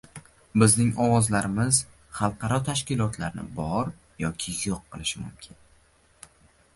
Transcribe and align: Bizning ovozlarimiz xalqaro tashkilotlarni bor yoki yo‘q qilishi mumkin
Bizning 0.61 0.87
ovozlarimiz 1.03 1.81
xalqaro 2.19 2.57
tashkilotlarni 2.69 3.45
bor 3.59 3.91
yoki 4.25 4.55
yo‘q 4.71 4.89
qilishi 4.97 5.23
mumkin 5.27 5.61